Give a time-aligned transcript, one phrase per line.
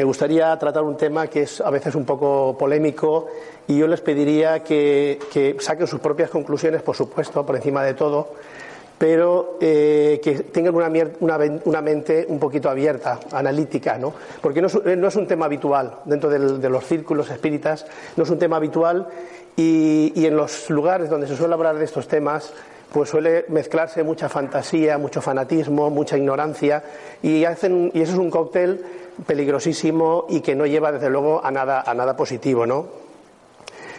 [0.00, 3.26] Me gustaría tratar un tema que es a veces un poco polémico
[3.68, 7.92] y yo les pediría que, que saquen sus propias conclusiones, por supuesto, por encima de
[7.92, 8.28] todo,
[8.96, 10.88] pero eh, que tengan una,
[11.20, 14.14] una, una, mente un poquito abierta, analítica, ¿no?
[14.40, 17.84] Porque no es, es un tema habitual dentro de los círculos espíritas,
[18.16, 19.06] no es un tema habitual
[19.54, 22.54] y, y en los lugares donde se suele hablar de estos temas
[22.92, 26.82] pues suele mezclarse mucha fantasía, mucho fanatismo, mucha ignorancia
[27.22, 28.84] y, hacen, y eso es un cóctel
[29.26, 32.66] peligrosísimo y que no lleva desde luego a nada, a nada positivo.
[32.66, 32.86] ¿no?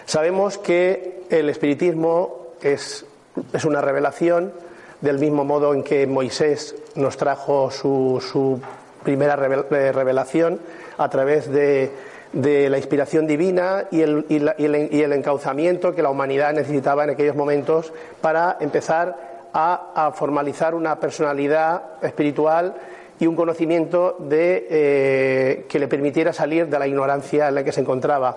[0.06, 3.06] Sabemos que el espiritismo es,
[3.54, 4.54] es, una revelación,
[5.02, 8.62] del mismo modo en que Moisés nos trajo su, su
[9.04, 10.60] primera revelación
[10.98, 11.92] a través de,
[12.34, 17.36] de la inspiración divina y, el, y el, encauzamiento que la humanidad necesitaba en aquellos
[17.36, 22.76] momentos para empezar a, a formalizar una personalidad espiritual
[23.22, 27.82] y un conocimiento eh, que le permitiera salir de la ignorancia en la que se
[27.82, 28.36] encontraba.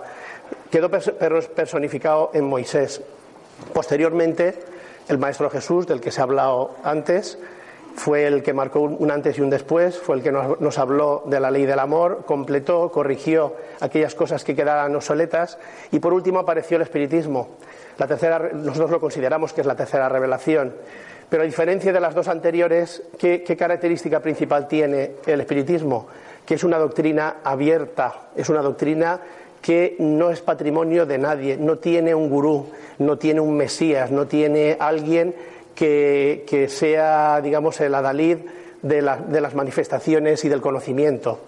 [0.69, 3.01] Quedó personificado en Moisés.
[3.73, 4.53] Posteriormente,
[5.07, 7.39] el Maestro Jesús, del que se ha hablado antes,
[7.95, 11.39] fue el que marcó un antes y un después, fue el que nos, habló de
[11.39, 15.57] la ley del amor, completó, corrigió aquellas cosas que quedaban obsoletas
[15.91, 17.49] y por último apareció el espiritismo.
[17.97, 20.75] La tercera, nosotros lo consideramos que es la tercera revelación.
[21.29, 26.07] Pero a diferencia de las dos anteriores, ¿qué, ¿qué, característica principal tiene el espiritismo?
[26.45, 29.19] Que es una doctrina abierta, es una doctrina
[29.61, 32.67] que no es patrimonio de nadie, no tiene un gurú,
[32.99, 35.33] no tiene un mesías, no tiene alguien
[35.73, 38.37] que, que sea, digamos, el adalid
[38.83, 41.39] de, la, de, las manifestaciones y del conocimiento.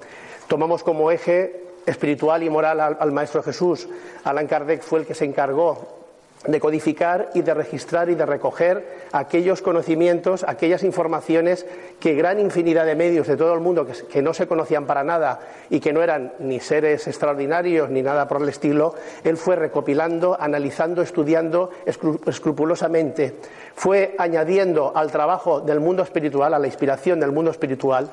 [0.48, 3.88] Tomamos como eje espiritual y moral al, al Maestro Jesús.
[4.24, 5.97] Allan Kardec fue el que se encargó
[6.46, 11.66] de codificar y de registrar y de recoger aquellos conocimientos, aquellas informaciones
[12.00, 15.40] que gran infinidad de medios de todo el mundo que, no se conocían para nada
[15.70, 18.94] y que no eran ni seres extraordinarios ni nada por el estilo,
[19.24, 23.36] él fue recopilando, analizando, estudiando escrupulosamente,
[23.76, 28.12] fue añadiendo al trabajo del mundo espiritual, a la inspiración del mundo espiritual,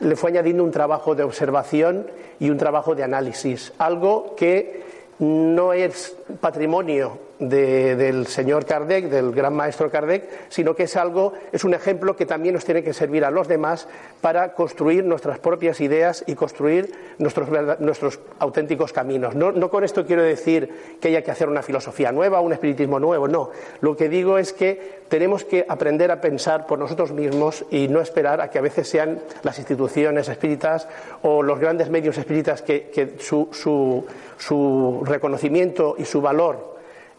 [0.00, 2.06] le fue añadiendo un trabajo de observación
[2.40, 4.84] y un trabajo de análisis, algo que
[5.18, 11.32] no es patrimonio de, del señor Kardec, del gran maestro Kardec, sino que es algo,
[11.52, 13.88] es un ejemplo que también nos tiene que servir a los demás
[14.20, 17.48] para construir nuestras propias ideas y construir nuestros,
[17.80, 19.34] nuestros auténticos caminos.
[19.34, 22.98] No, no, con esto quiero decir que haya que hacer una filosofía nueva, un espiritismo
[22.98, 23.50] nuevo, no.
[23.80, 28.00] Lo que digo es que tenemos que aprender a pensar por nosotros mismos y no
[28.00, 30.88] esperar a que a veces sean las instituciones espíritas
[31.22, 34.04] o los grandes medios espíritas que, que su, su,
[34.38, 36.75] su reconocimiento y su valor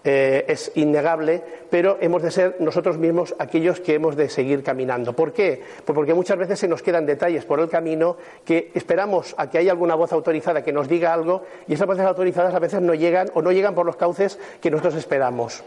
[0.10, 5.12] eh, es innegable, pero hemos de ser nosotros mismos aquellos que hemos de seguir caminando.
[5.12, 5.62] ¿Por qué?
[5.84, 9.58] Pues porque muchas veces se nos quedan detalles por el camino que esperamos a que
[9.58, 12.94] haya alguna voz autorizada que nos diga algo y esas voces autorizadas a veces no
[12.94, 15.62] llegan o no llegan por los cauces que nosotros esperamos.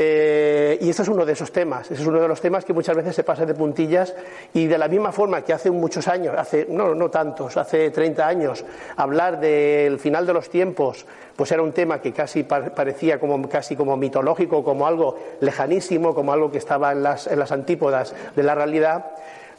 [0.00, 2.72] Eh, y este es uno de esos temas, ese es uno de los temas que
[2.72, 4.14] muchas veces se pasa de puntillas
[4.54, 8.24] y de la misma forma que hace muchos años, hace, no, no tantos, hace 30
[8.24, 8.64] años,
[8.94, 11.04] hablar del final de los tiempos,
[11.34, 16.32] pues era un tema que casi parecía como, casi como mitológico, como algo lejanísimo, como
[16.32, 19.06] algo que estaba en las, en las antípodas de la realidad.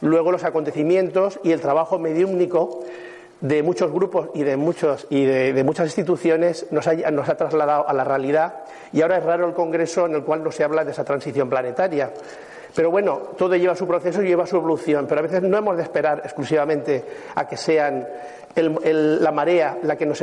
[0.00, 2.80] Luego los acontecimientos y el trabajo mediúmnico
[3.40, 8.04] de muchos grupos y de, muchos, y de, muchas instituciones nos ha, trasladado a la
[8.04, 11.04] realidad y ahora es raro el Congreso en el cual no se habla de esa
[11.04, 12.12] transición planetaria.
[12.74, 15.76] Pero bueno, todo lleva su proceso y lleva su evolución, pero a veces no hemos
[15.76, 17.04] de esperar exclusivamente
[17.34, 18.06] a que sean
[18.54, 20.22] la marea la que, nos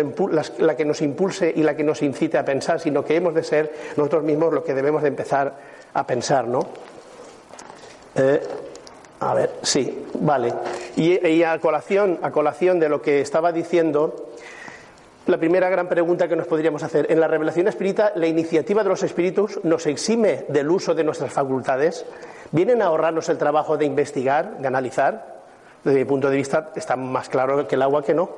[0.59, 3.43] la que nos impulse y la que nos incite a pensar, sino que hemos de
[3.43, 5.55] ser nosotros mismos lo que debemos de empezar
[5.93, 6.59] a pensar, ¿no?
[8.15, 8.41] Eh,
[9.19, 10.53] a ver, sí, vale.
[10.95, 14.29] Y, a, colación, a colación de lo que estaba diciendo,
[15.25, 18.89] la primera gran pregunta que nos podríamos hacer, en la revelación espírita, ¿la iniciativa de
[18.89, 22.05] los espíritus nos exime del uso de nuestras facultades?
[22.51, 25.37] ¿Vienen a ahorrarnos el trabajo de investigar, de analizar?
[25.83, 28.29] Desde mi punto de vista está más claro que el agua que no.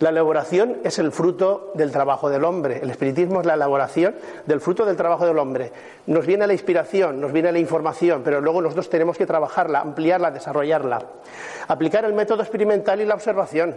[0.00, 2.80] La elaboración es el fruto del trabajo del hombre.
[2.82, 4.14] El espiritismo es la elaboración
[4.46, 5.72] del fruto del trabajo del hombre.
[6.06, 10.30] Nos viene la inspiración, nos viene la información, pero luego nosotros tenemos que trabajarla, ampliarla,
[10.30, 11.02] desarrollarla.
[11.68, 13.74] Aplicar el método experimental y la observación.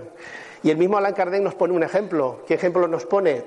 [0.64, 2.40] Y el mismo Alan Kardec nos pone un ejemplo.
[2.48, 3.44] ¿Qué ejemplo nos pone?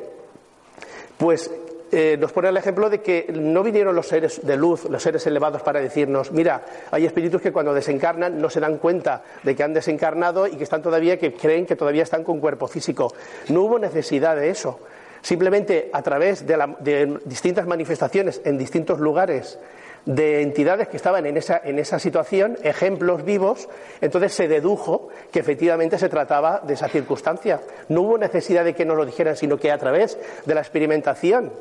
[1.18, 1.50] Pues
[1.92, 5.26] eh, nos pone el ejemplo de que no vinieron los seres de luz, los seres
[5.26, 9.62] elevados, para decirnos, mira, hay espíritus que cuando desencarnan no se dan cuenta de que
[9.62, 13.12] han desencarnado y que están todavía, que creen que todavía están con cuerpo físico.
[13.48, 14.78] No hubo necesidad de eso.
[15.22, 19.58] Simplemente a través de, distintas manifestaciones en distintos lugares
[20.06, 23.68] de entidades que estaban en esa, en esa situación, ejemplos vivos,
[24.00, 27.60] entonces se dedujo que efectivamente se trataba de esa circunstancia.
[27.88, 31.52] No hubo necesidad de que nos lo dijeran, sino que a través de la experimentación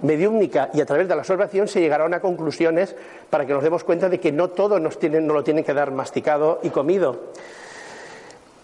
[0.00, 2.94] mediúmnica y a través de la observación se llegará a conclusiones
[3.30, 6.60] para que nos demos cuenta de que no todo nos lo tienen que dar masticado
[6.62, 7.32] y comido.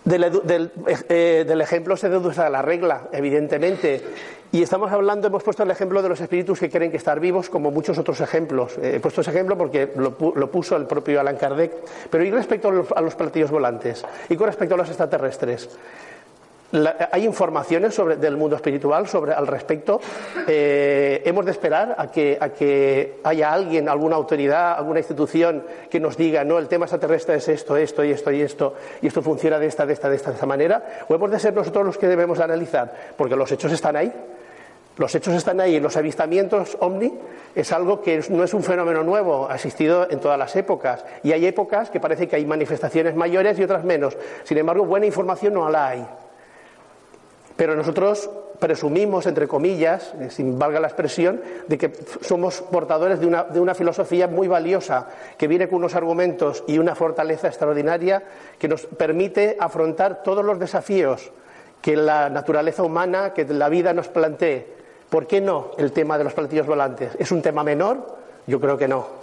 [0.09, 0.71] Del,
[1.11, 4.03] eh, del, ejemplo se deduce la regla, evidentemente.
[4.51, 7.51] Y estamos hablando, hemos puesto el ejemplo de los espíritus que quieren que estar vivos,
[7.51, 8.79] como muchos otros ejemplos.
[8.79, 11.73] Eh, he puesto ese ejemplo porque lo, puso el propio Alan Kardec.
[12.11, 15.69] Pero y respecto a los, a los platillos volantes, y con respecto a los extraterrestres
[16.71, 20.01] hay informaciones sobre, del mundo espiritual sobre, al respecto.
[20.47, 25.99] Eh, hemos de esperar a que, a que, haya alguien, alguna autoridad, alguna institución que
[25.99, 29.23] nos diga, no, el tema extraterrestre es esto, esto y esto y esto, y esto
[29.23, 31.05] funciona de esta, de esta, de esta, de esta manera.
[31.09, 34.13] O hemos de ser nosotros los que debemos analizar, porque los hechos están ahí.
[34.99, 35.81] Los hechos están ahí.
[35.81, 37.15] Los avistamientos ovni
[37.55, 41.05] es algo que no es un fenómeno nuevo, ha existido en todas las épocas.
[41.23, 44.17] Y hay épocas que parece que hay manifestaciones mayores y otras menos.
[44.43, 46.07] Sin embargo, buena información no la hay.
[47.59, 53.27] Pero nosotros presumimos, entre comillas, eh, sin valga la expresión, de que somos portadores de
[53.27, 58.23] una, de una, filosofía muy valiosa, que viene con unos argumentos y una fortaleza extraordinaria
[58.61, 61.33] que nos permite afrontar todos los desafíos
[61.83, 64.65] que la naturaleza humana, que la vida nos plantee.
[65.11, 67.17] ¿Por qué no el tema de los platillos volantes?
[67.19, 68.19] ¿Es un tema menor?
[68.47, 69.18] Yo creo que no.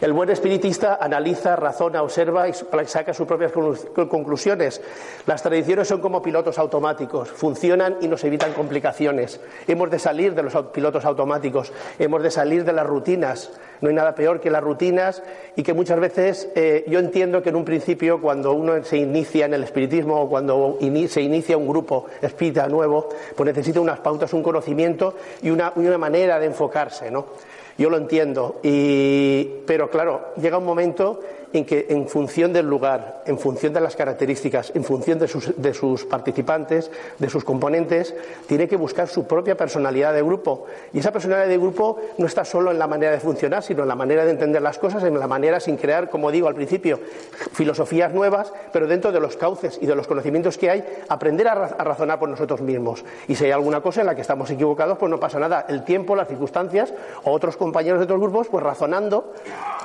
[0.00, 2.52] El buen espiritista analiza, razona, observa y
[2.86, 4.82] saca sus propias conclusiones.
[5.24, 9.40] Las tradiciones son como pilotos automáticos, funcionan y nos evitan complicaciones.
[9.66, 13.50] Hemos de salir de los pilotos automáticos, hemos de salir de las rutinas.
[13.80, 15.22] No hay nada peor que las rutinas
[15.54, 19.46] y que muchas veces eh, yo entiendo que en un principio cuando uno se inicia
[19.46, 20.78] en el espiritismo o cuando
[21.08, 25.80] se inicia un grupo espírita nuevo, pues necesita unas pautas, un conocimiento y una, y
[25.80, 27.26] una manera de enfocarse, ¿no?
[27.78, 31.20] Yo lo entiendo, pero claro, llega un momento
[31.52, 35.28] en que en función del lugar, en función de las características, en función de
[35.74, 38.14] sus, participantes, de sus componentes,
[38.46, 40.66] tiene que buscar su propia personalidad de grupo.
[40.92, 43.88] Y esa personalidad de grupo no está solo en la manera de funcionar, sino en
[43.88, 47.00] la manera de entender las cosas, en la manera sin crear, como digo al principio,
[47.52, 51.54] filosofías nuevas, pero dentro de los cauces y de los conocimientos que hay, aprender a,
[51.54, 53.04] razonar por nosotros mismos.
[53.28, 55.66] Y si hay alguna cosa en la que estamos equivocados, pues no pasa nada.
[55.68, 56.92] El tiempo, las circunstancias
[57.24, 59.32] o otros compañeros de otros grupos, pues razonando,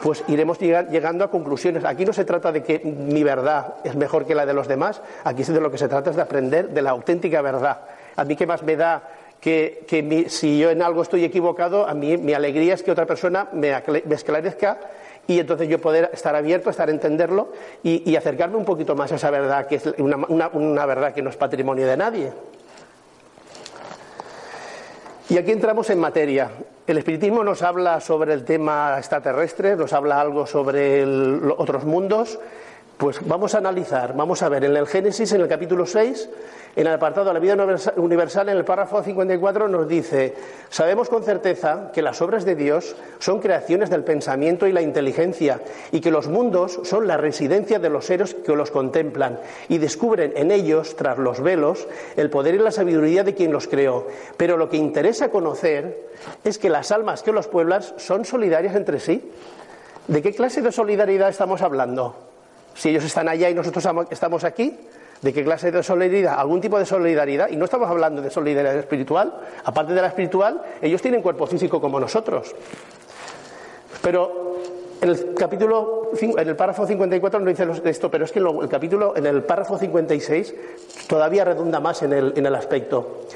[0.03, 1.50] pues iremos llegando a conclusiones
[1.85, 5.01] Aquí no se trata de que mi verdad es mejor que la de los demás,
[5.23, 7.81] aquí de lo que se trata es de aprender de la auténtica verdad.
[8.15, 9.03] A mí qué más me da
[9.39, 13.47] que, si yo en algo estoy equivocado, a mí mi alegría es que otra persona
[13.53, 13.73] me,
[14.09, 14.79] esclarezca
[15.27, 17.49] y entonces yo poder estar abierto, estar a entenderlo
[17.83, 21.37] y, acercarme un poquito más a esa verdad, que es una verdad que no es
[21.37, 22.31] patrimonio de nadie.
[25.31, 26.51] Y aquí entramos en materia.
[26.87, 31.05] El espiritismo nos habla sobre el tema extraterrestre, nos habla algo sobre
[31.51, 32.39] otros mundos.
[33.01, 36.29] Pues vamos a analizar, vamos a ver en el Génesis, en el capítulo 6,
[36.75, 37.57] en el apartado de la vida
[37.95, 40.35] universal, en el párrafo 54, nos dice,
[40.69, 45.61] sabemos con certeza que las obras de Dios son creaciones del pensamiento y la inteligencia
[45.91, 50.33] y que los mundos son la residencia de los seres que los contemplan y descubren
[50.35, 54.05] en ellos, tras los velos, el poder y la sabiduría de quien los creó.
[54.37, 56.07] Pero lo que interesa conocer
[56.43, 59.31] es que las almas que los pueblan son solidarias entre sí.
[60.07, 62.30] ¿De qué clase de solidaridad estamos hablando?
[62.73, 64.77] Si ellos están allá y nosotros estamos aquí,
[65.21, 66.39] ¿De qué clase de solidaridad?
[66.39, 67.49] Algún tipo de solidaridad.
[67.49, 69.31] Y no estamos hablando de solidaridad espiritual.
[69.63, 72.55] Aparte de la espiritual, ellos tienen cuerpo físico como nosotros.
[74.01, 74.57] Pero
[74.99, 79.15] en el capítulo, en el párrafo 54 no dice esto, pero es que el capítulo,
[79.15, 80.55] en el párrafo 56,
[81.07, 83.27] todavía redunda más en el, en el aspecto.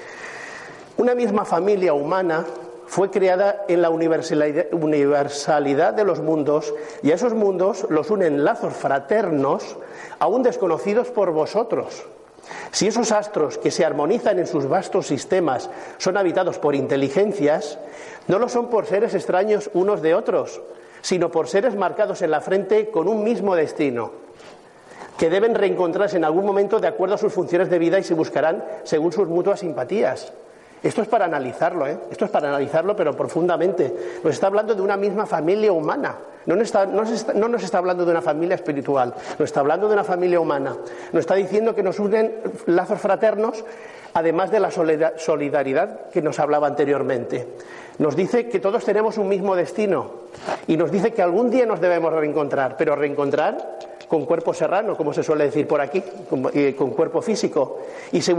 [0.98, 2.46] Una misma familia humana
[2.88, 8.74] fue creada en la universalidad de los mundos y a esos mundos los unen lazos
[8.74, 9.78] fraternos
[10.20, 12.06] aún desconocidos por vosotros.
[12.72, 17.80] Si esos astros que se armonizan en sus vastos sistemas son habitados por inteligencias,
[18.28, 20.62] no lo son por seres extraños unos de otros,
[21.02, 24.12] sino por seres marcados en la frente con un mismo destino,
[25.18, 28.14] que deben reencontrarse en algún momento de acuerdo a sus funciones de vida y se
[28.14, 30.34] buscarán según sus mutuas simpatías.
[30.86, 31.98] Esto es para analizarlo, ¿eh?
[32.12, 34.20] Esto es para analizarlo, pero profundamente.
[34.24, 36.16] Nos está hablando de una misma familia humana.
[36.46, 37.02] No nos, está, no,
[37.50, 40.78] nos está, hablando de una familia espiritual, nos está hablando de una familia humana.
[41.12, 42.36] Nos está diciendo que nos unen
[42.68, 43.66] lazos fraternos,
[44.14, 47.48] además de la solidaridad que nos hablaba anteriormente.
[47.98, 50.12] Nos dice que todos tenemos un mismo destino
[50.68, 53.58] y nos dice que algún día nos debemos reencontrar, pero reencontrar
[54.08, 57.80] con cuerpo serrano, como se suele decir por aquí, con, cuerpo físico,
[58.12, 58.36] y se,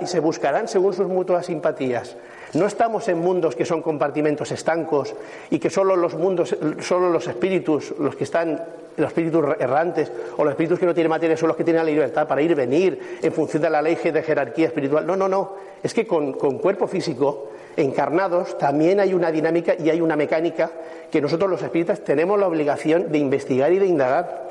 [0.00, 2.16] y se buscarán según sus mutuas simpatías.
[2.54, 5.14] No estamos en mundos que son compartimentos estancos
[5.50, 8.64] y que solo los mundos, solo los espíritus, los que están,
[8.96, 11.90] los espíritus errantes o los espíritus que no tienen materia son los que tienen la
[11.90, 15.06] libertad para ir venir en función de la ley de jerarquía espiritual.
[15.06, 15.56] No, no, no.
[15.82, 20.70] Es que con, con cuerpo físico, encarnados, también hay una dinámica y hay una mecánica
[21.10, 24.48] que nosotros los espíritas tenemos la obligación de investigar y de indagar.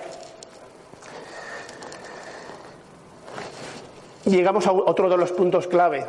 [4.27, 6.03] Llegamos a otro de los puntos clave,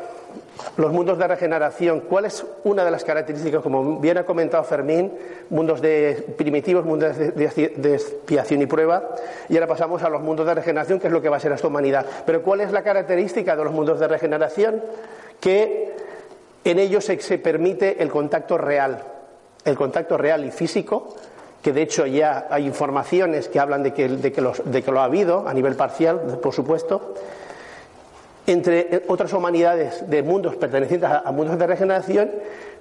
[0.76, 2.00] los mundos de regeneración.
[2.00, 5.12] ¿Cuál es una de las características, como bien ha comentado Fermín,
[5.50, 9.10] mundos de primitivos, mundos de, expiación y prueba?
[9.48, 11.52] Y ahora pasamos a los mundos de regeneración, que es lo que va a ser
[11.52, 12.04] esta humanidad.
[12.26, 14.82] Pero ¿cuál es la característica de los mundos de regeneración?
[15.38, 15.92] Que
[16.64, 19.00] en ellos se, permite el contacto real,
[19.64, 21.14] el contacto real y físico
[21.62, 24.40] que de hecho ya hay informaciones que hablan de que, de que,
[24.90, 27.14] lo ha habido a nivel parcial, por supuesto,
[28.52, 32.30] entre otras humanidades de mundos pertenecientes a, mundos de regeneración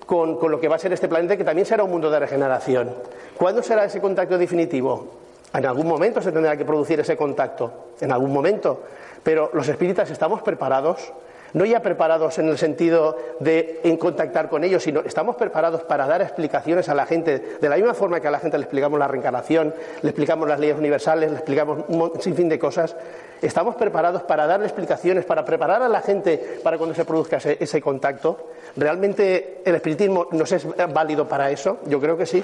[0.06, 2.96] con, lo que va a ser este planeta, que también será un mundo de regeneración.
[3.38, 5.08] ¿Cuándo será ese contacto definitivo?
[5.54, 8.84] En algún momento se tendrá que producir ese contacto, en algún momento.
[9.24, 11.12] Pero los espíritas estamos preparados
[11.54, 16.22] no ya preparados en el sentido de contactar con ellos, sino estamos preparados para dar
[16.22, 19.08] explicaciones a la gente, de la misma forma que a la gente le explicamos la
[19.08, 22.96] reencarnación, le explicamos las leyes universales, le explicamos un sinfín de cosas.
[23.42, 27.58] Estamos preparados para dar explicaciones, para preparar a la gente para cuando se produzca ese,
[27.60, 28.50] ese contacto.
[28.76, 31.80] ¿Realmente el espiritismo nos es válido para eso?
[31.86, 32.44] Yo creo que sí.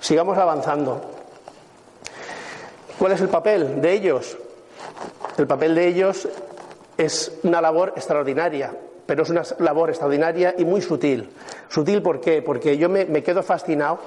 [0.00, 1.00] Sigamos avanzando.
[2.98, 4.36] ¿Cuál es el papel de ellos?
[5.38, 6.28] El papel de ellos
[7.00, 8.74] es una labor extraordinaria,
[9.06, 11.30] pero es una labor extraordinaria y muy sutil.
[11.68, 12.42] Sutil, ¿por qué?
[12.42, 13.98] Porque yo me, quedo fascinado.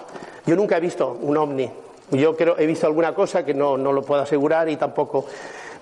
[0.46, 1.70] Yo nunca he visto un ovni.
[2.12, 5.26] Yo creo, he visto alguna cosa que no, lo puedo asegurar y tampoco.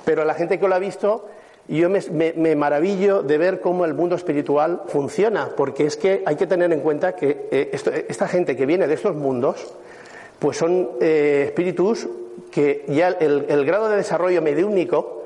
[0.05, 1.27] Pero la gente que lo ha visto,
[1.67, 6.47] yo me, maravillo de ver cómo el mundo espiritual funciona, porque es que hay que
[6.47, 9.73] tener en cuenta que eh, esta gente que viene de estos mundos,
[10.39, 12.07] pues son eh, espíritus
[12.49, 15.20] que ya el, el grado de desarrollo mediúnico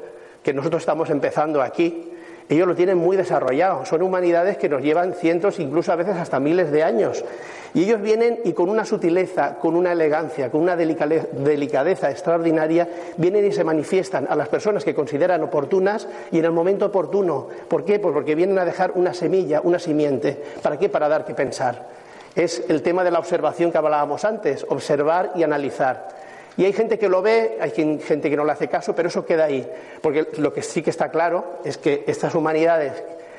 [0.45, 2.11] que nosotros estamos empezando aquí,
[2.47, 3.83] ellos lo tienen muy desarrollado.
[3.87, 7.25] Son humanidades que nos llevan cientos, incluso a veces hasta miles de años.
[7.73, 12.87] Y ellos vienen y con una sutileza, con una elegancia, con una delicadeza extraordinaria,
[13.17, 17.47] vienen y se manifiestan a las personas que consideran oportunas y en el momento oportuno.
[17.67, 17.97] ¿Por qué?
[17.97, 20.39] Pues porque vienen a dejar una semilla, una simiente.
[20.61, 20.89] ¿Para qué?
[20.89, 21.87] Para dar que pensar.
[22.35, 26.24] Es el tema de la observación que hablábamos antes, observar y analizar.
[26.57, 29.25] Y hay gente que lo ve, hay gente que no le hace caso, pero eso
[29.25, 29.69] queda ahí.
[30.01, 32.93] Porque lo que sí que está claro es que estas humanidades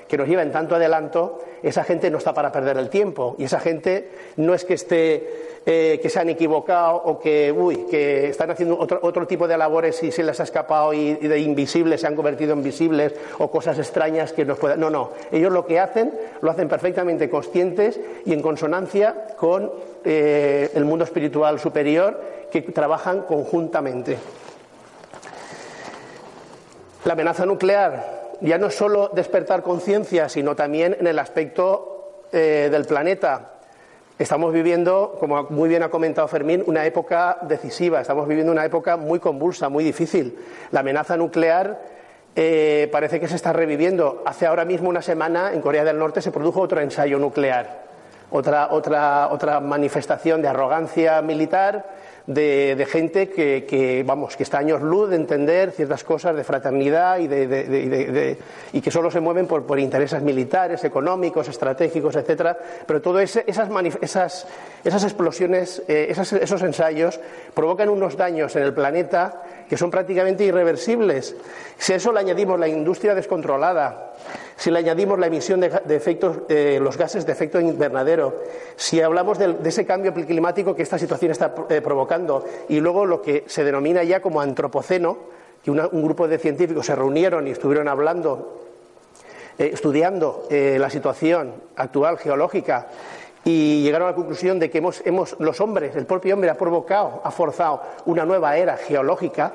[0.08, 3.34] que nos llevan tanto adelanto, esa gente no está para perder el tiempo.
[3.38, 7.86] Y esa gente no es que esté eh, que se han equivocado o que, uy,
[7.90, 11.40] que están haciendo otro, otro, tipo de labores y se les ha escapado y, de
[11.40, 14.78] invisibles se han convertido en visibles o cosas extrañas que nos puedan.
[14.78, 15.10] No, no.
[15.32, 19.72] Ellos lo que hacen lo hacen perfectamente conscientes y en consonancia con
[20.04, 22.20] eh, el mundo espiritual superior
[22.52, 24.18] que trabajan conjuntamente.
[27.04, 32.84] La amenaza nuclear ya no solo despertar conciencia, sino también en el aspecto eh, del
[32.84, 33.52] planeta.
[34.18, 38.96] Estamos viviendo, como muy bien ha comentado Fermín, una época decisiva, estamos viviendo una época
[38.96, 40.38] muy convulsa, muy difícil.
[40.70, 41.80] La amenaza nuclear
[42.34, 44.22] eh, parece que se está reviviendo.
[44.24, 47.84] Hace ahora mismo una semana en Corea del Norte se produjo otro ensayo nuclear.
[48.30, 51.84] otra, otra, otra manifestación de arrogancia militar
[52.26, 57.28] de, gente que, vamos, que está años luz de entender ciertas cosas de fraternidad y,
[57.28, 58.38] de,
[58.72, 62.56] y que solo se mueven por, por, intereses militares, económicos, estratégicos, etcétera.
[62.86, 63.68] Pero todas esas,
[64.00, 64.46] esas,
[64.84, 67.20] esas explosiones, eh, esos ensayos
[67.54, 71.36] provocan unos daños en el planeta que son prácticamente irreversibles.
[71.78, 74.14] Si a eso le añadimos la industria descontrolada,
[74.56, 78.42] si le añadimos la emisión de, efectos, eh, los gases de efecto invernadero,
[78.76, 83.20] si hablamos de, ese cambio climático que esta situación está eh, provocando y luego lo
[83.20, 85.18] que se denomina ya como antropoceno,
[85.62, 88.62] que un grupo de científicos se reunieron y estuvieron hablando,
[89.58, 92.86] eh, estudiando la situación actual geológica
[93.46, 97.20] y llegaron a la conclusión de que hemos, los hombres, el propio hombre ha provocado,
[97.22, 99.52] ha forzado una nueva era geológica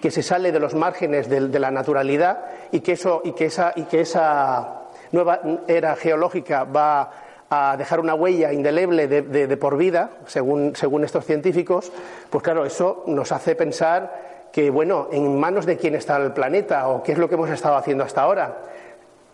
[0.00, 3.72] que se sale de los márgenes de, la naturalidad y que, eso, y, que esa,
[3.74, 7.10] y que esa nueva era geológica va
[7.50, 11.90] a dejar una huella indeleble de, por vida, según, según, estos científicos,
[12.30, 16.86] pues claro, eso nos hace pensar que, bueno, en manos de quién está el planeta
[16.86, 18.58] o qué es lo que hemos estado haciendo hasta ahora.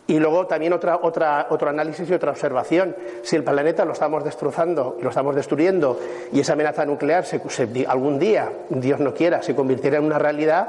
[0.09, 2.97] Y luego también otra, otra, otro análisis y otra observación.
[3.23, 6.01] Si el planeta lo estamos destrozando lo estamos destruyendo
[6.33, 7.27] y esa amenaza nuclear
[7.87, 10.67] algún día, Dios no quiera, se convirtiera en una realidad,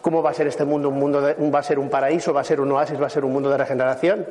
[0.00, 0.88] ¿cómo va a ser este mundo?
[0.88, 1.20] ¿Un mundo
[1.52, 2.32] ¿Va a ser un paraíso?
[2.32, 3.02] ¿Va a ser un oasis?
[3.02, 4.24] ¿Va a ser un mundo de regeneración?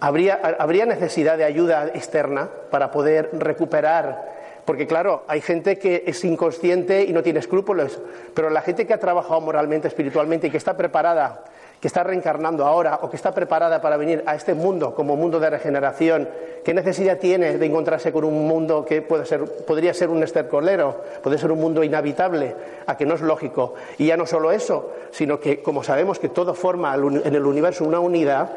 [0.00, 6.24] ¿Habría, ¿Habría necesidad de ayuda externa para poder recuperar porque claro, hay gente que es
[6.24, 7.98] inconsciente y no tiene escrúpulos,
[8.34, 11.42] pero la gente que ha trabajado moralmente, espiritualmente y que está preparada
[11.80, 15.40] que está reencarnando ahora o que está preparada para venir a este mundo como mundo
[15.40, 16.28] de regeneración,
[16.62, 21.00] ¿qué necesidad tiene de encontrarse con un mundo que puede ser, podría ser un estercolero,
[21.22, 22.54] puede ser un mundo inhabitable,
[22.86, 23.74] a que no es lógico?
[23.96, 27.84] Y ya no solo eso, sino que como sabemos que todo forma en el universo
[27.84, 28.50] una unidad,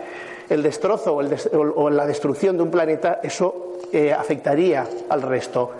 [0.49, 5.71] el destrozo o, la destrucción de un planeta, eso eh, afectaría al resto.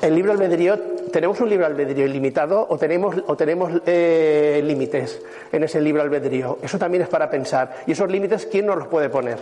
[0.00, 5.20] El libro albedrío ¿tenemos un libre albedrío ilimitado o tenemos, o tenemos eh, límites
[5.52, 6.58] en ese libre albedrío?
[6.62, 7.82] Eso también es para pensar.
[7.86, 9.38] ¿Y esos límites quién nos los puede poner?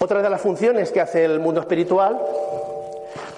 [0.00, 2.20] Otra de las funciones que hace el mundo espiritual,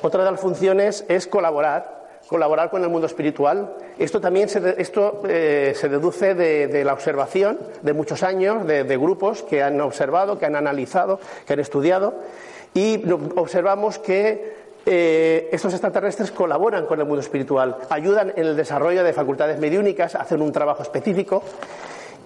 [0.02, 3.74] otra de las funciones es colaborar, colaborar con el mundo espiritual.
[3.98, 9.42] Esto también se, esto, eh, se deduce de, la observación de muchos años, de grupos
[9.42, 12.14] que han observado, que han analizado, que han estudiado,
[12.74, 13.02] y
[13.36, 19.12] observamos que eh, estos extraterrestres colaboran con el mundo espiritual, ayudan en el desarrollo de
[19.12, 21.42] facultades mediúnicas, hacen un trabajo específico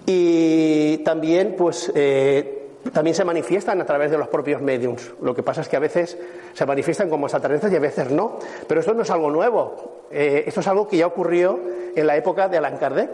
[0.05, 5.11] y también, pues, eh, también se manifiestan a través de los propios mediums.
[5.21, 6.17] Lo que pasa es que a veces
[6.53, 8.37] se manifiestan como extraterrestres y a veces no.
[8.67, 10.03] Pero esto no es algo nuevo.
[10.11, 11.59] Eh, esto es algo que ya ocurrió
[11.95, 13.09] en la época de Allan Kardec.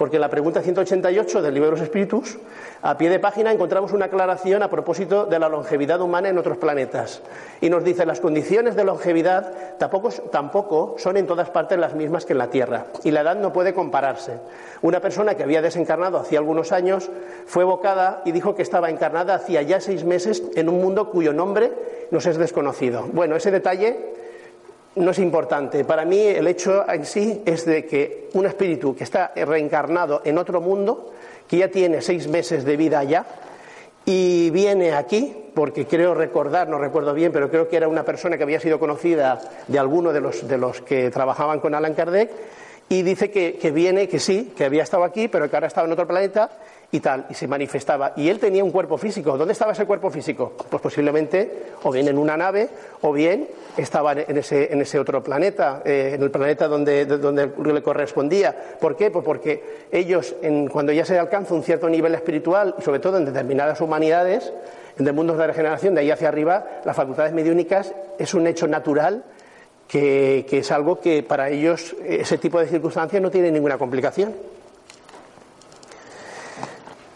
[0.00, 2.38] Porque en la pregunta 188 del libro de los espíritus,
[2.80, 6.56] a pie de página encontramos una aclaración a propósito de la longevidad humana en otros
[6.56, 7.20] planetas.
[7.60, 12.24] Y nos dice, las condiciones de longevidad tampoco, tampoco son en todas partes las mismas
[12.24, 12.86] que en la Tierra.
[13.04, 14.38] Y la edad no puede compararse.
[14.80, 17.10] Una persona que había desencarnado hacía algunos años
[17.44, 21.34] fue evocada y dijo que estaba encarnada hacía ya seis meses en un mundo cuyo
[21.34, 21.72] nombre
[22.10, 23.04] nos es desconocido.
[23.12, 24.14] Bueno, ese detalle
[24.96, 25.84] no es importante.
[25.84, 30.38] Para mí el hecho en sí es de que un espíritu que está reencarnado en
[30.38, 31.12] otro mundo,
[31.48, 33.24] que ya tiene seis meses de vida allá,
[34.04, 38.36] y viene aquí, porque creo recordar, no recuerdo bien, pero creo que era una persona
[38.36, 42.30] que había sido conocida de alguno de los, de los que trabajaban con Alan Kardec,
[42.88, 45.86] y dice que, que, viene, que sí, que había estado aquí, pero que ahora estaba
[45.86, 46.50] en otro planeta
[46.92, 48.12] y tal, y se manifestaba.
[48.16, 49.36] Y él tenía un cuerpo físico.
[49.38, 50.52] ¿Dónde estaba ese cuerpo físico?
[50.68, 52.68] Pues posiblemente o bien en una nave
[53.02, 57.50] o bien estaba en ese, en ese otro planeta, eh, en el planeta donde, donde
[57.72, 58.54] le correspondía.
[58.80, 59.10] ¿Por qué?
[59.10, 63.24] Pues porque ellos, en, cuando ya se alcanza un cierto nivel espiritual, sobre todo en
[63.24, 64.52] determinadas humanidades,
[64.98, 68.66] en el mundo de regeneración, de ahí hacia arriba, las facultades mediúnicas es un hecho
[68.66, 69.24] natural
[69.90, 74.34] que, es algo que para ellos ese tipo de circunstancias no tiene ninguna complicación.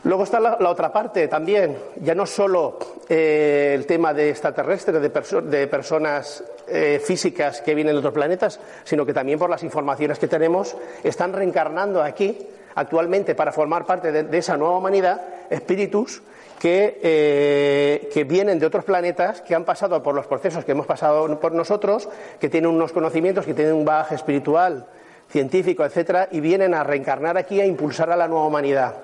[0.04, 5.66] Luego está la, otra parte también, ya no solo eh, el tema de extraterrestres, de,
[5.66, 10.28] personas eh, físicas que vienen de otros planetas, sino que también por las informaciones que
[10.28, 12.36] tenemos están reencarnando aquí
[12.74, 16.22] actualmente para formar parte de esa nueva humanidad espíritus
[16.66, 21.38] eh, que, vienen de otros planetas, que han pasado por los procesos que hemos pasado
[21.38, 22.08] por nosotros,
[22.40, 24.86] que tienen unos conocimientos, que tienen un bagaje espiritual,
[25.28, 28.94] científico, etcétera, y vienen a reencarnar aquí a impulsar a la nueva humanidad.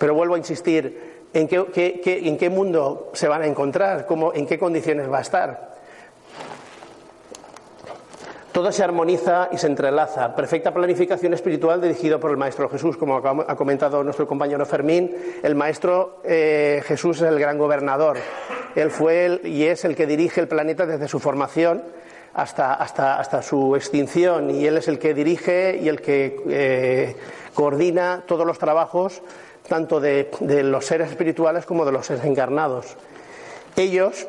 [0.00, 4.06] Pero vuelvo a insistir, ¿en qué, en qué mundo se van a encontrar?
[4.06, 5.70] ¿Cómo, ¿En qué condiciones va a estar?
[8.52, 10.34] todo se armoniza y se entrelaza.
[10.34, 15.14] Perfecta planificación espiritual dirigido por el Maestro Jesús, como ha comentado nuestro compañero Fermín.
[15.42, 18.18] El Maestro eh, Jesús es el gran gobernador.
[18.74, 21.82] Él fue y es el que dirige el planeta desde su formación
[22.34, 27.16] hasta, hasta, su extinción y él es el que dirige y el que eh,
[27.54, 29.22] coordina todos los trabajos
[29.70, 30.28] tanto de,
[30.64, 32.96] los seres espirituales como de los seres encarnados.
[33.76, 34.26] Ellos,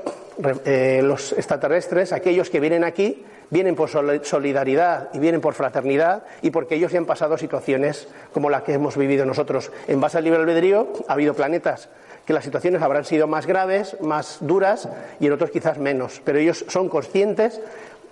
[0.66, 6.52] eh, los extraterrestres, aquellos que vienen aquí, vienen por solidaridad y vienen por fraternidad y
[6.52, 9.72] porque ellos ya han pasado situaciones como las que hemos vivido nosotros.
[9.88, 11.90] En base al libre albedrío ha habido planetas
[12.24, 16.38] que las situaciones habrán sido más graves, más duras y en otros quizás menos, pero
[16.38, 17.60] ellos son conscientes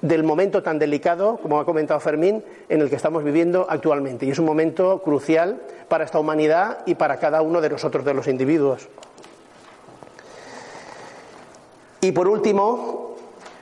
[0.01, 4.25] del momento tan delicado, como ha comentado Fermín, en el que estamos viviendo actualmente.
[4.25, 8.13] Y es un momento crucial para esta humanidad y para cada uno de nosotros, de
[8.13, 8.87] los individuos.
[12.01, 13.15] Y por último,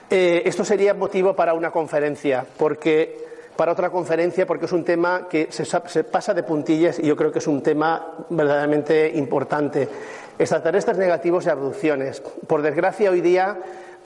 [0.10, 5.28] eh, esto sería motivo para una conferencia, porque para otra conferencia, porque es un tema
[5.28, 9.89] que se, se pasa de puntillas y yo creo que es un tema verdaderamente importante.
[10.38, 12.21] Extraterrestres negativos y abducciones.
[12.21, 13.58] Por desgracia, hoy día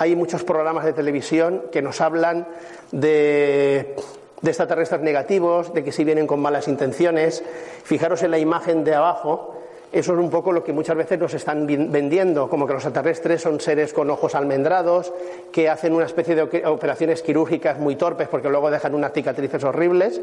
[0.02, 2.48] hay muchos programas de televisión que nos hablan
[2.92, 3.96] de,
[4.44, 7.44] extraterrestres negativos, de que si vienen con malas intenciones.
[7.84, 9.62] Fijaros en la imagen de abajo,
[9.92, 13.44] eso es un poco lo que muchas veces nos están vendiendo, como que los extraterrestres
[13.44, 15.14] son seres con ojos almendrados,
[15.52, 20.20] que hacen una especie de operaciones quirúrgicas muy torpes porque luego dejan unas cicatrices horribles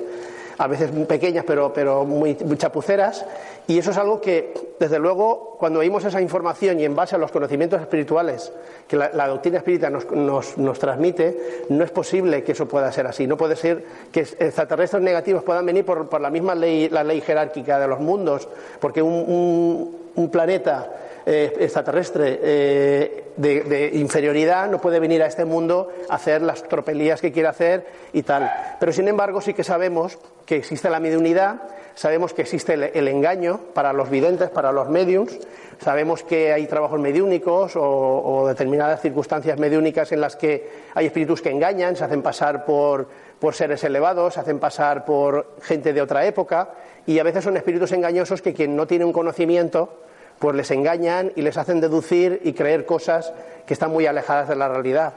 [0.59, 3.25] a veces pequeñas pero, pero muy, chapuceras,
[3.66, 7.18] y eso es algo que, desde luego, cuando oímos esa información y en base a
[7.18, 8.53] los conocimientos espirituales
[8.87, 13.07] que la, doctrina espírita nos, nos, nos, transmite, no es posible que eso pueda ser
[13.07, 13.27] así.
[13.27, 17.21] No puede ser que extraterrestres negativos puedan venir por, por la misma ley, la ley
[17.21, 18.49] jerárquica de los mundos,
[18.81, 20.90] porque un, un planeta
[21.31, 27.21] eh, extraterrestre eh, de, inferioridad no puede venir a este mundo a hacer las tropelías
[27.21, 28.51] que quiere hacer y tal.
[28.81, 31.57] Pero sin embargo sí que sabemos que existe la mediunidad,
[31.95, 35.38] sabemos que existe el, engaño para los videntes, para los mediums,
[35.85, 41.51] sabemos que hay trabajos mediúnicos o, determinadas circunstancias mediúnicas en las que hay espíritus que
[41.51, 43.07] engañan, se hacen pasar por,
[43.38, 46.71] por seres elevados, se hacen pasar por gente de otra época
[47.05, 49.91] y a veces son espíritus engañosos que quien no tiene un conocimiento
[50.38, 53.33] pues les engañan y les hacen deducir y creer cosas
[53.66, 55.14] que están muy alejadas de la realidad.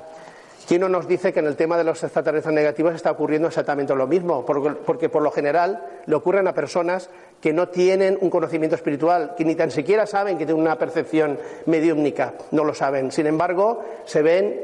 [0.67, 3.95] ¿Quién no nos dice que en el tema de los extraterrestres negativos está ocurriendo exactamente
[3.95, 4.45] lo mismo?
[4.45, 7.09] Porque, por lo general le ocurren a personas
[7.41, 11.37] que no tienen un conocimiento espiritual, que ni tan siquiera saben que tienen una percepción
[11.65, 13.11] mediúmnica, no lo saben.
[13.11, 14.61] Sin embargo, se ven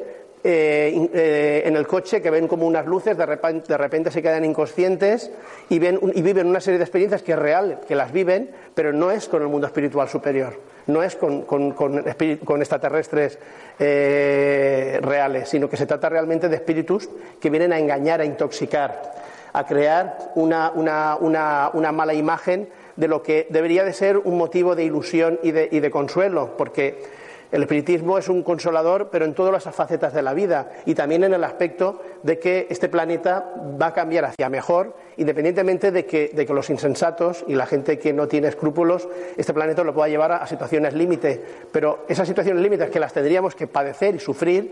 [0.49, 5.29] eh, eh, en el coche que ven como unas luces, de repente, se quedan inconscientes
[5.67, 8.93] y, ven, y viven una serie de experiencias que es real, que las viven, pero
[8.93, 10.53] no es con el mundo espiritual superior,
[10.85, 13.39] no es con, con, extraterrestres
[13.77, 17.09] eh, reales, sino que se trata realmente de espíritus
[17.41, 19.15] que vienen a engañar, a intoxicar,
[19.51, 24.37] a crear una, una, una, una mala imagen de lo que debería de ser un
[24.37, 27.16] motivo de ilusión y de, y de consuelo, porque
[27.51, 31.23] el espiritismo es un consolador, pero en todas las facetas de la vida y también
[31.23, 36.31] en el aspecto de que este planeta va a cambiar hacia mejor, independientemente de que,
[36.33, 39.07] de que los insensatos y la gente que no tiene escrúpulos,
[39.37, 41.41] este planeta lo pueda llevar a, situaciones límite.
[41.71, 44.71] Pero esas situaciones límites que las tendríamos que padecer y sufrir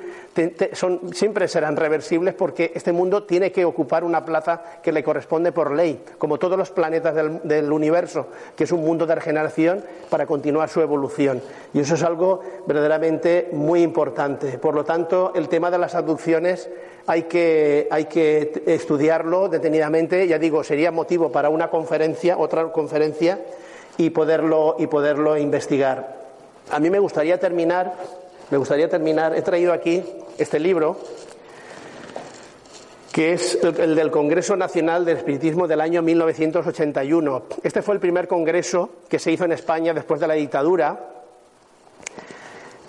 [0.74, 5.52] son, siempre serán reversibles porque este mundo tiene que ocupar una plaza que le corresponde
[5.52, 9.84] por ley, como todos los planetas del, del universo, que es un mundo de regeneración
[10.10, 11.42] para continuar su evolución.
[11.74, 14.58] Y eso es algo verdaderamente muy importante.
[14.58, 16.70] Por lo tanto, el tema de las abducciones
[17.08, 20.28] hay que, hay que estudiarlo detenidamente.
[20.28, 23.40] Ya digo, sería motivo para una conferencia, otra conferencia,
[23.98, 26.26] y poderlo, y poderlo investigar.
[26.72, 27.94] A mí me gustaría terminar,
[28.50, 30.04] me gustaría terminar, he traído aquí
[30.38, 30.98] este libro,
[33.12, 37.44] que es el del Congreso Nacional del Espiritismo del año 1981.
[37.64, 41.12] Este fue el primer congreso que se hizo en España después de la dictadura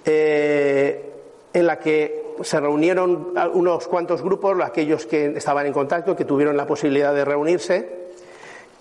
[0.07, 1.13] eh,
[1.53, 6.57] en la que se reunieron unos cuantos grupos, aquellos que estaban en contacto, que tuvieron
[6.57, 8.07] la posibilidad de reunirse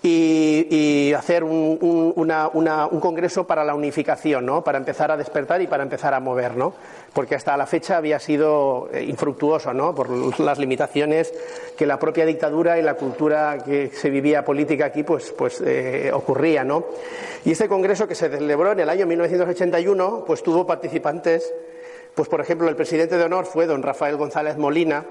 [0.08, 1.78] y, hacer un,
[2.14, 4.62] un, congreso para la unificación, ¿no?
[4.62, 6.74] para empezar a despertar y para empezar a mover, ¿no?
[7.12, 9.94] porque hasta la fecha había sido eh, infructuoso ¿no?
[9.94, 11.32] por las limitaciones
[11.76, 16.10] que la propia dictadura y la cultura que se vivía política aquí pues, pues eh,
[16.12, 16.62] ocurría.
[16.62, 16.84] ¿no?
[17.44, 21.52] Y este congreso que se celebró en el año 1981 pues tuvo participantes,
[22.14, 25.04] pues por ejemplo el presidente de honor fue don Rafael González Molina,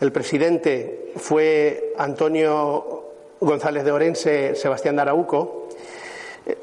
[0.00, 3.11] el presidente fue Antonio
[3.46, 5.68] González de Orense, Sebastián de Arauco,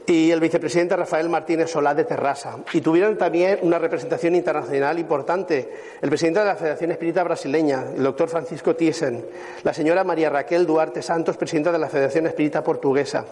[0.06, 2.58] y el vicepresidente Rafael Martínez Solá de Terrassa.
[2.74, 5.70] Y tuvieron también una representación internacional importante.
[6.02, 9.26] El presidente de la Federación Espírita Brasileña, el doctor Francisco Thyssen,
[9.64, 13.24] la señora María Raquel Duarte Santos, presidenta de la Federación Espírita Portuguesa,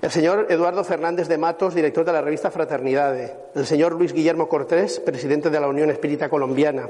[0.00, 4.48] el señor Eduardo Fernández de Matos, director de la revista Fraternidade, el señor Luis Guillermo
[4.48, 6.88] Cortés, presidente de la Unión Espírita Colombiana,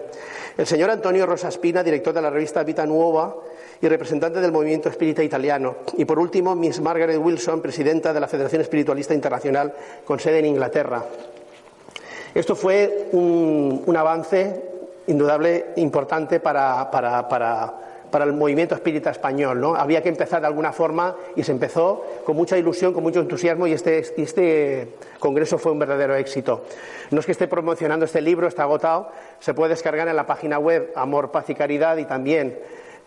[0.56, 3.34] el señor Antonio Rosaspina, director de la revista Vita Nuova
[3.80, 8.28] y representante del movimiento espírita italiano, y por último, Miss Margaret Wilson, presidenta de la
[8.28, 9.72] Federación Espiritualista Internacional
[10.04, 11.04] con sede en Inglaterra.
[12.34, 14.62] Esto fue un, un avance
[15.06, 19.60] indudable, importante para, para, para para el movimiento espírita español.
[19.60, 19.74] ¿no?
[19.74, 23.66] Había que empezar de alguna forma y se empezó con mucha ilusión, con mucho entusiasmo
[23.66, 26.64] y este, este, congreso fue un verdadero éxito.
[27.10, 30.58] No es que esté promocionando este libro, está agotado, se puede descargar en la página
[30.58, 32.58] web Amor, Paz y Caridad y también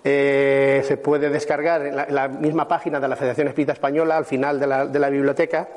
[0.04, 4.60] eh, se puede descargar en la, misma página de la Federación Espírita Española al final
[4.60, 5.70] de la, de la biblioteca.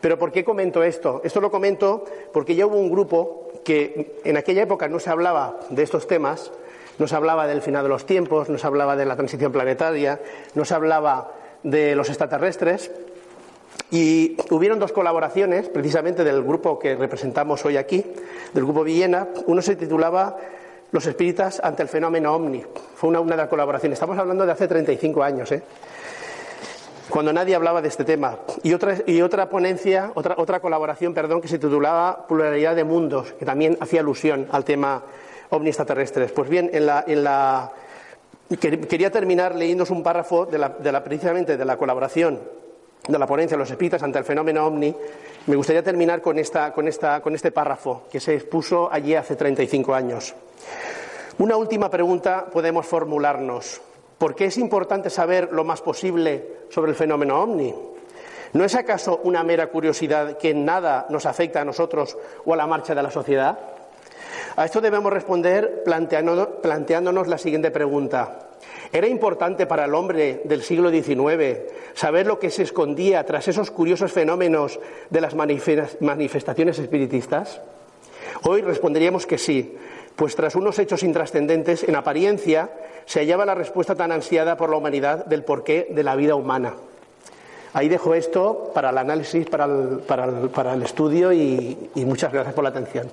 [0.00, 1.20] Pero ¿por qué comento esto?
[1.24, 5.60] Esto lo comento porque ya hubo un grupo que en aquella época no se hablaba
[5.70, 6.52] de estos temas,
[7.00, 10.20] nos hablaba del final de los tiempos, nos hablaba de la transición planetaria,
[10.54, 11.32] nos hablaba
[11.62, 12.92] de los extraterrestres.
[13.90, 18.04] Y hubieron dos colaboraciones, precisamente del grupo que representamos hoy aquí,
[18.52, 19.28] del grupo Villena.
[19.46, 20.36] Uno se titulaba
[20.92, 22.62] Los espíritas ante el fenómeno ovni.
[22.94, 23.96] Fue una, una de las colaboraciones.
[23.96, 25.62] Estamos hablando de hace 35 años, ¿eh?
[27.08, 28.38] cuando nadie hablaba de este tema.
[28.62, 33.32] Y otra, y otra ponencia, otra, otra colaboración, perdón, que se titulaba Pluralidad de Mundos,
[33.32, 35.02] que también hacía alusión al tema
[35.50, 36.32] ovni extraterrestres.
[36.32, 37.72] Pues bien, en la, en la...
[38.58, 42.60] quería terminar leyéndoos un párrafo de la, de la, precisamente de la colaboración
[43.08, 44.94] de la ponencia de los espíritas ante el fenómeno ovni.
[45.46, 49.36] Me gustaría terminar con, esta, con, esta, con este párrafo que se expuso allí hace
[49.36, 50.34] 35 años.
[51.38, 53.80] Una última pregunta podemos formularnos.
[54.18, 57.74] ¿Por qué es importante saber lo más posible sobre el fenómeno ovni?
[58.52, 62.56] ¿No es acaso una mera curiosidad que en nada nos afecta a nosotros o a
[62.56, 63.58] la marcha de la sociedad?
[64.56, 68.50] A esto debemos responder planteándonos la siguiente pregunta.
[68.92, 71.60] ¿Era importante para el hombre del siglo XIX
[71.94, 77.60] saber lo que se escondía tras esos curiosos fenómenos de las manifestaciones espiritistas?
[78.42, 79.76] Hoy responderíamos que sí,
[80.16, 82.70] pues tras unos hechos intrascendentes, en apariencia,
[83.06, 86.74] se hallaba la respuesta tan ansiada por la humanidad del porqué de la vida humana.
[87.72, 93.08] Ahí dejo esto para el análisis, para el, estudio y, muchas gracias por la atención.